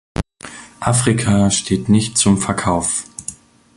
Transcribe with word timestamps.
Afrika 0.79 1.51
steht 1.51 1.87
nicht 1.87 2.17
zum 2.17 2.39
Verkauf. 2.39 3.03